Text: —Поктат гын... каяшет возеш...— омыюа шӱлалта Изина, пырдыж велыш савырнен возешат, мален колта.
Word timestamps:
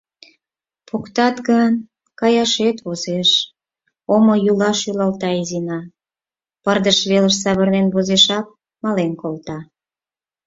—Поктат 0.87 1.35
гын... 1.49 1.73
каяшет 2.19 2.77
возеш...— 2.85 3.29
омыюа 4.13 4.71
шӱлалта 4.79 5.29
Изина, 5.41 5.79
пырдыж 6.63 6.99
велыш 7.09 7.35
савырнен 7.43 7.87
возешат, 7.95 8.47
мален 8.83 9.11
колта. 9.21 9.57